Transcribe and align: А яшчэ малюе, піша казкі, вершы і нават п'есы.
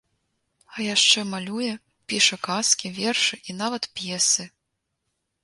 А 0.75 0.85
яшчэ 0.85 1.19
малюе, 1.33 1.69
піша 2.13 2.39
казкі, 2.49 2.93
вершы 2.97 3.35
і 3.49 3.59
нават 3.61 3.83
п'есы. 4.01 4.49